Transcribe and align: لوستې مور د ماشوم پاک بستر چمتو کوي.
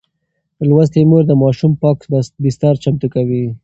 لوستې 0.67 1.01
مور 1.09 1.23
د 1.27 1.31
ماشوم 1.41 1.71
پاک 1.81 1.97
بستر 2.41 2.73
چمتو 2.83 3.07
کوي. 3.13 3.45